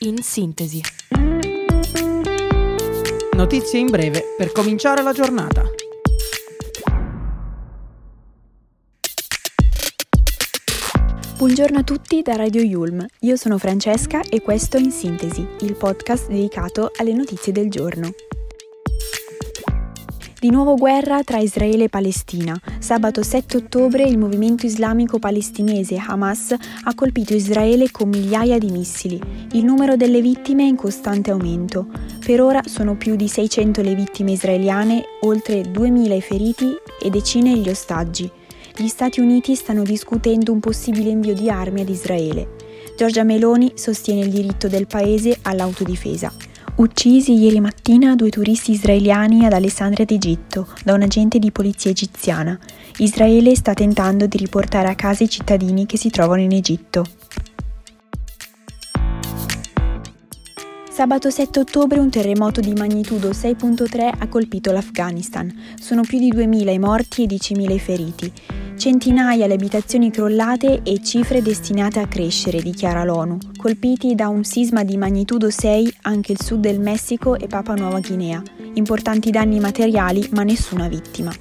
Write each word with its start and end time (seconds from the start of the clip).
in 0.00 0.22
sintesi. 0.22 0.80
Notizie 3.32 3.80
in 3.80 3.86
breve 3.86 4.34
per 4.36 4.52
cominciare 4.52 5.02
la 5.02 5.12
giornata. 5.12 5.64
Buongiorno 11.36 11.78
a 11.78 11.82
tutti 11.82 12.22
da 12.22 12.34
Radio 12.34 12.62
Yulm, 12.62 13.04
io 13.20 13.36
sono 13.36 13.58
Francesca 13.58 14.22
e 14.22 14.40
questo 14.40 14.76
è 14.76 14.80
In 14.80 14.90
Sintesi, 14.90 15.46
il 15.60 15.74
podcast 15.76 16.28
dedicato 16.28 16.90
alle 16.96 17.12
notizie 17.12 17.52
del 17.52 17.70
giorno. 17.70 18.10
Di 20.40 20.50
nuovo 20.50 20.76
guerra 20.76 21.24
tra 21.24 21.38
Israele 21.38 21.84
e 21.84 21.88
Palestina. 21.88 22.56
Sabato 22.78 23.24
7 23.24 23.56
ottobre 23.56 24.04
il 24.04 24.18
movimento 24.18 24.66
islamico 24.66 25.18
palestinese 25.18 25.96
Hamas 25.96 26.54
ha 26.84 26.94
colpito 26.94 27.34
Israele 27.34 27.90
con 27.90 28.08
migliaia 28.08 28.56
di 28.56 28.70
missili. 28.70 29.20
Il 29.54 29.64
numero 29.64 29.96
delle 29.96 30.20
vittime 30.20 30.62
è 30.62 30.68
in 30.68 30.76
costante 30.76 31.32
aumento. 31.32 31.88
Per 32.24 32.40
ora 32.40 32.60
sono 32.66 32.96
più 32.96 33.16
di 33.16 33.26
600 33.26 33.82
le 33.82 33.96
vittime 33.96 34.30
israeliane, 34.30 35.02
oltre 35.22 35.62
2.000 35.62 36.12
i 36.12 36.20
feriti 36.20 36.72
e 37.02 37.10
decine 37.10 37.56
gli 37.56 37.68
ostaggi. 37.68 38.30
Gli 38.76 38.86
Stati 38.86 39.18
Uniti 39.18 39.56
stanno 39.56 39.82
discutendo 39.82 40.52
un 40.52 40.60
possibile 40.60 41.10
invio 41.10 41.34
di 41.34 41.50
armi 41.50 41.80
ad 41.80 41.88
Israele. 41.88 42.54
Giorgia 42.96 43.24
Meloni 43.24 43.72
sostiene 43.74 44.20
il 44.20 44.30
diritto 44.30 44.68
del 44.68 44.86
paese 44.86 45.36
all'autodifesa. 45.42 46.32
Uccisi 46.78 47.32
ieri 47.32 47.58
mattina 47.58 48.14
due 48.14 48.30
turisti 48.30 48.70
israeliani 48.70 49.44
ad 49.44 49.52
Alessandria 49.52 50.04
d'Egitto 50.04 50.68
da 50.84 50.94
un 50.94 51.02
agente 51.02 51.40
di 51.40 51.50
polizia 51.50 51.90
egiziana. 51.90 52.56
Israele 52.98 53.56
sta 53.56 53.74
tentando 53.74 54.26
di 54.26 54.36
riportare 54.36 54.86
a 54.86 54.94
casa 54.94 55.24
i 55.24 55.28
cittadini 55.28 55.86
che 55.86 55.96
si 55.96 56.08
trovano 56.08 56.40
in 56.40 56.52
Egitto. 56.52 57.04
Sabato 60.88 61.30
7 61.30 61.58
ottobre 61.58 61.98
un 61.98 62.10
terremoto 62.10 62.60
di 62.60 62.72
magnitudo 62.72 63.30
6.3 63.30 64.12
ha 64.16 64.28
colpito 64.28 64.70
l'Afghanistan. 64.70 65.52
Sono 65.80 66.02
più 66.02 66.20
di 66.20 66.32
2.000 66.32 66.72
i 66.72 66.78
morti 66.78 67.24
e 67.24 67.26
10.000 67.26 67.72
i 67.72 67.78
feriti. 67.80 68.32
Centinaia 68.78 69.48
le 69.48 69.54
abitazioni 69.54 70.08
crollate 70.08 70.82
e 70.84 71.02
cifre 71.02 71.42
destinate 71.42 71.98
a 71.98 72.06
crescere, 72.06 72.62
dichiara 72.62 73.02
l'ONU. 73.02 73.38
Colpiti 73.56 74.14
da 74.14 74.28
un 74.28 74.44
sisma 74.44 74.84
di 74.84 74.96
magnitudo 74.96 75.50
6 75.50 75.94
anche 76.02 76.30
il 76.30 76.40
sud 76.40 76.60
del 76.60 76.78
Messico 76.78 77.34
e 77.34 77.48
Papua 77.48 77.74
Nuova 77.74 77.98
Guinea. 77.98 78.40
Importanti 78.74 79.32
danni 79.32 79.58
materiali 79.58 80.28
ma 80.30 80.44
nessuna 80.44 80.86
vittima. 80.86 81.32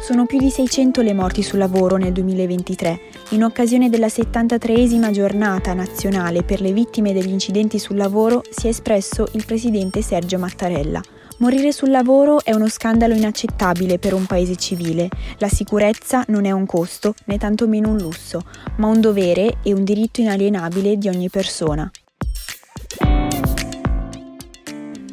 Sono 0.00 0.24
più 0.24 0.38
di 0.38 0.50
600 0.50 1.02
le 1.02 1.14
morti 1.14 1.42
sul 1.42 1.58
lavoro 1.58 1.96
nel 1.96 2.12
2023. 2.12 3.00
In 3.30 3.42
occasione 3.42 3.90
della 3.90 4.06
73esima 4.06 5.10
giornata 5.10 5.74
nazionale 5.74 6.44
per 6.44 6.60
le 6.60 6.72
vittime 6.72 7.12
degli 7.12 7.30
incidenti 7.30 7.80
sul 7.80 7.96
lavoro 7.96 8.42
si 8.50 8.68
è 8.68 8.70
espresso 8.70 9.26
il 9.32 9.44
presidente 9.44 10.00
Sergio 10.00 10.38
Mattarella. 10.38 11.02
Morire 11.38 11.70
sul 11.70 11.90
lavoro 11.90 12.42
è 12.42 12.54
uno 12.54 12.66
scandalo 12.66 13.12
inaccettabile 13.12 13.98
per 13.98 14.14
un 14.14 14.24
paese 14.24 14.56
civile. 14.56 15.10
La 15.36 15.50
sicurezza 15.50 16.24
non 16.28 16.46
è 16.46 16.50
un 16.50 16.64
costo, 16.64 17.14
né 17.26 17.36
tantomeno 17.36 17.90
un 17.90 17.98
lusso, 17.98 18.40
ma 18.78 18.86
un 18.86 19.02
dovere 19.02 19.58
e 19.62 19.74
un 19.74 19.84
diritto 19.84 20.22
inalienabile 20.22 20.96
di 20.96 21.08
ogni 21.08 21.28
persona. 21.28 21.90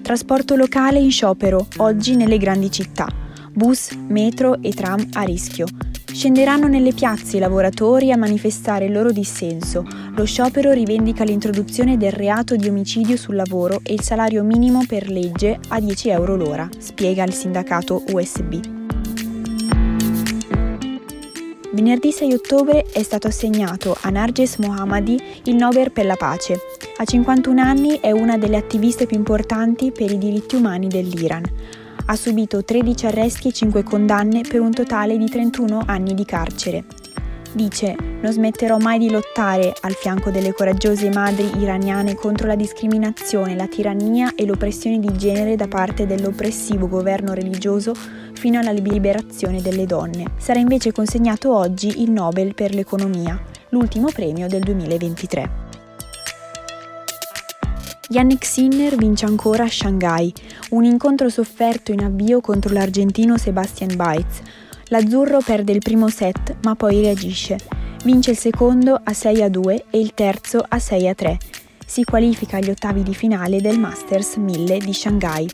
Trasporto 0.02 0.56
locale 0.56 1.00
in 1.00 1.12
sciopero, 1.12 1.68
oggi 1.78 2.16
nelle 2.16 2.38
grandi 2.38 2.72
città. 2.72 3.08
Bus, 3.52 3.92
metro 3.92 4.62
e 4.62 4.72
tram 4.72 5.06
a 5.14 5.24
rischio. 5.24 5.66
Scenderanno 6.14 6.68
nelle 6.68 6.94
piazze 6.94 7.38
i 7.38 7.40
lavoratori 7.40 8.12
a 8.12 8.18
manifestare 8.18 8.86
il 8.86 8.92
loro 8.92 9.12
dissenso. 9.12 9.84
Lo 10.16 10.26
sciopero 10.26 10.72
rivendica 10.72 11.24
l'introduzione 11.24 11.98
del 11.98 12.12
reato 12.12 12.56
di 12.56 12.70
omicidio 12.70 13.18
sul 13.18 13.36
lavoro 13.36 13.80
e 13.82 13.94
il 13.94 14.02
salario 14.02 14.44
minimo 14.44 14.84
per 14.88 15.10
legge 15.10 15.60
a 15.70 15.80
10 15.80 16.10
euro 16.10 16.36
l'ora, 16.36 16.70
spiega 16.78 17.24
il 17.24 17.34
sindacato 17.34 18.04
USB. 18.12 18.60
Venerdì 21.72 22.12
6 22.12 22.34
ottobre 22.34 22.86
è 22.94 23.02
stato 23.02 23.26
assegnato 23.26 23.98
a 24.00 24.12
Narges 24.12 24.58
Mohammadi 24.58 25.20
il 25.46 25.56
Nobel 25.56 25.92
per 25.92 26.06
la 26.06 26.16
pace. 26.16 26.60
A 26.98 27.06
51 27.06 27.60
anni 27.60 28.00
è 28.00 28.12
una 28.12 28.38
delle 28.38 28.58
attiviste 28.58 29.08
più 29.08 29.18
importanti 29.18 29.92
per 29.92 30.12
i 30.12 30.20
diritti 30.20 30.56
umani 30.56 30.88
dell'Iran 30.88 31.44
ha 32.06 32.16
subito 32.16 32.64
13 32.64 33.06
arresti 33.06 33.48
e 33.48 33.54
5 33.54 33.84
condanne 33.84 34.42
per 34.42 34.60
un 34.60 34.72
totale 34.72 35.18
di 35.18 35.30
31 35.30 35.84
anni 35.86 36.14
di 36.14 36.26
carcere. 36.26 36.86
Dice, 37.54 37.96
non 38.22 38.32
smetterò 38.32 38.80
mai 38.80 38.98
di 38.98 39.12
lottare 39.12 39.74
al 39.82 39.94
fianco 39.94 40.32
delle 40.32 40.54
coraggiose 40.54 41.10
madri 41.10 41.52
iraniane 41.60 42.16
contro 42.16 42.48
la 42.48 42.56
discriminazione, 42.56 43.56
la 43.56 43.68
tirannia 43.68 44.34
e 44.36 44.46
l'oppressione 44.46 45.00
di 45.00 45.16
genere 45.16 45.56
da 45.56 45.68
parte 45.68 46.08
dell'oppressivo 46.08 46.88
governo 46.88 47.34
religioso 47.34 47.94
fino 48.34 48.60
alla 48.60 48.72
liberazione 48.72 49.62
delle 49.62 49.86
donne. 49.86 50.32
Sarà 50.38 50.60
invece 50.60 50.92
consegnato 50.92 51.56
oggi 51.56 52.02
il 52.02 52.10
Nobel 52.10 52.56
per 52.56 52.74
l'economia, 52.74 53.40
l'ultimo 53.70 54.08
premio 54.12 54.48
del 54.48 54.62
2023. 54.62 55.63
Yannick 58.14 58.46
Sinner 58.46 58.96
vince 58.96 59.26
ancora 59.26 59.64
a 59.64 59.68
Shanghai, 59.68 60.32
un 60.70 60.84
incontro 60.84 61.30
sofferto 61.30 61.92
in 61.92 62.04
avvio 62.04 62.42
contro 62.42 62.72
l'argentino 62.72 63.40
Sebastian 63.40 63.96
Baez. 63.96 64.40
L'azzurro 64.90 65.40
perde 65.44 65.72
il 65.72 65.80
primo 65.80 66.10
set 66.10 66.58
ma 66.62 66.76
poi 66.76 67.02
reagisce. 67.02 67.58
Vince 68.04 68.30
il 68.30 68.38
secondo 68.38 69.02
a 69.04 69.14
6 69.14 69.42
a 69.42 69.50
2 69.50 69.86
e 69.90 70.00
il 70.00 70.14
terzo 70.14 70.64
a 70.68 70.78
6 70.78 71.08
a 71.08 71.16
3. 71.16 71.38
Si 71.88 72.04
qualifica 72.04 72.58
agli 72.58 72.70
ottavi 72.70 73.02
di 73.02 73.16
finale 73.16 73.60
del 73.62 73.80
Masters 73.80 74.36
1000 74.36 74.78
di 74.78 74.94
Shanghai. 74.94 75.50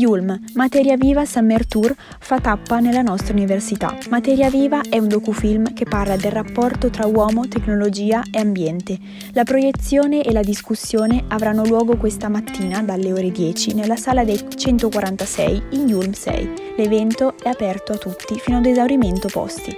Yulm, 0.00 0.34
Materia 0.54 0.96
Viva 0.96 1.26
Summer 1.26 1.66
Tour 1.66 1.94
fa 2.18 2.40
tappa 2.40 2.80
nella 2.80 3.02
nostra 3.02 3.34
università. 3.34 3.98
Materia 4.08 4.48
Viva 4.48 4.80
è 4.88 4.96
un 4.96 5.08
docufilm 5.08 5.74
che 5.74 5.84
parla 5.84 6.16
del 6.16 6.32
rapporto 6.32 6.88
tra 6.88 7.06
uomo, 7.06 7.46
tecnologia 7.48 8.22
e 8.30 8.38
ambiente. 8.38 8.98
La 9.32 9.44
proiezione 9.44 10.22
e 10.22 10.32
la 10.32 10.42
discussione 10.42 11.24
avranno 11.28 11.66
luogo 11.66 11.98
questa 11.98 12.30
mattina 12.30 12.82
dalle 12.82 13.12
ore 13.12 13.30
10 13.30 13.74
nella 13.74 13.96
sala 13.96 14.24
dei 14.24 14.42
146 14.48 15.62
in 15.72 15.88
Yulm 15.88 16.12
6. 16.12 16.52
L'evento 16.78 17.34
è 17.36 17.50
aperto 17.50 17.92
a 17.92 17.98
tutti 17.98 18.38
fino 18.38 18.56
ad 18.56 18.64
esaurimento 18.64 19.28
posti. 19.30 19.76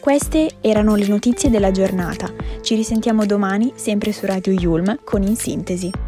Queste 0.00 0.56
erano 0.60 0.96
le 0.96 1.06
notizie 1.06 1.50
della 1.50 1.70
giornata. 1.70 2.32
Ci 2.62 2.74
risentiamo 2.74 3.26
domani 3.26 3.74
sempre 3.76 4.10
su 4.10 4.26
Radio 4.26 4.52
Yulm 4.52 4.98
con 5.04 5.22
In 5.22 5.36
Sintesi. 5.36 6.07